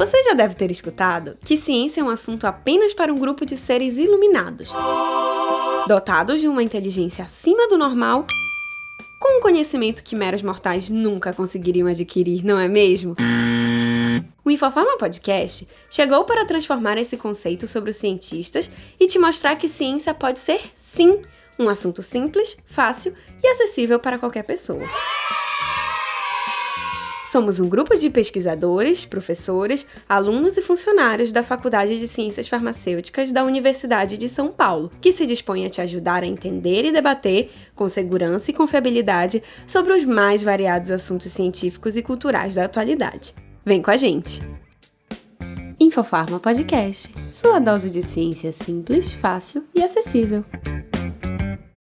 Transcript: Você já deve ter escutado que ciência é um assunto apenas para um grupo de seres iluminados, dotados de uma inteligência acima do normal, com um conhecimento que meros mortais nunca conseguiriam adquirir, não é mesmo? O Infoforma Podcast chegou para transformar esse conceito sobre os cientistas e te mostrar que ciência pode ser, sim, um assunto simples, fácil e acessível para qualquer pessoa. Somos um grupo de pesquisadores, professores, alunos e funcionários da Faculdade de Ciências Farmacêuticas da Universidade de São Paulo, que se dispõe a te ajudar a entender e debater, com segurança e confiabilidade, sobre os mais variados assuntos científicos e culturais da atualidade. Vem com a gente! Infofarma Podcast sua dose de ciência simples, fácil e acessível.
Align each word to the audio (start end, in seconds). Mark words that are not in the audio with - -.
Você 0.00 0.22
já 0.22 0.32
deve 0.32 0.54
ter 0.54 0.70
escutado 0.70 1.36
que 1.44 1.58
ciência 1.58 2.00
é 2.00 2.02
um 2.02 2.08
assunto 2.08 2.46
apenas 2.46 2.94
para 2.94 3.12
um 3.12 3.18
grupo 3.18 3.44
de 3.44 3.54
seres 3.58 3.98
iluminados, 3.98 4.72
dotados 5.86 6.40
de 6.40 6.48
uma 6.48 6.62
inteligência 6.62 7.22
acima 7.22 7.68
do 7.68 7.76
normal, 7.76 8.26
com 9.18 9.36
um 9.36 9.42
conhecimento 9.42 10.02
que 10.02 10.16
meros 10.16 10.40
mortais 10.40 10.88
nunca 10.88 11.34
conseguiriam 11.34 11.86
adquirir, 11.86 12.42
não 12.42 12.58
é 12.58 12.66
mesmo? 12.66 13.14
O 14.42 14.50
Infoforma 14.50 14.96
Podcast 14.96 15.68
chegou 15.90 16.24
para 16.24 16.46
transformar 16.46 16.96
esse 16.96 17.18
conceito 17.18 17.68
sobre 17.68 17.90
os 17.90 17.96
cientistas 17.96 18.70
e 18.98 19.06
te 19.06 19.18
mostrar 19.18 19.56
que 19.56 19.68
ciência 19.68 20.14
pode 20.14 20.38
ser, 20.38 20.62
sim, 20.78 21.20
um 21.58 21.68
assunto 21.68 22.00
simples, 22.00 22.56
fácil 22.64 23.12
e 23.42 23.46
acessível 23.46 23.98
para 23.98 24.18
qualquer 24.18 24.44
pessoa. 24.44 24.88
Somos 27.30 27.60
um 27.60 27.68
grupo 27.68 27.96
de 27.96 28.10
pesquisadores, 28.10 29.04
professores, 29.04 29.86
alunos 30.08 30.56
e 30.56 30.62
funcionários 30.62 31.30
da 31.30 31.44
Faculdade 31.44 31.96
de 31.96 32.08
Ciências 32.08 32.48
Farmacêuticas 32.48 33.30
da 33.30 33.44
Universidade 33.44 34.18
de 34.18 34.28
São 34.28 34.48
Paulo, 34.48 34.90
que 35.00 35.12
se 35.12 35.24
dispõe 35.24 35.64
a 35.64 35.70
te 35.70 35.80
ajudar 35.80 36.24
a 36.24 36.26
entender 36.26 36.84
e 36.84 36.90
debater, 36.90 37.52
com 37.72 37.88
segurança 37.88 38.50
e 38.50 38.54
confiabilidade, 38.54 39.44
sobre 39.64 39.92
os 39.92 40.04
mais 40.04 40.42
variados 40.42 40.90
assuntos 40.90 41.30
científicos 41.30 41.94
e 41.94 42.02
culturais 42.02 42.56
da 42.56 42.64
atualidade. 42.64 43.32
Vem 43.64 43.80
com 43.80 43.92
a 43.92 43.96
gente! 43.96 44.42
Infofarma 45.78 46.40
Podcast 46.40 47.12
sua 47.32 47.60
dose 47.60 47.90
de 47.90 48.02
ciência 48.02 48.52
simples, 48.52 49.12
fácil 49.12 49.64
e 49.72 49.80
acessível. 49.80 50.44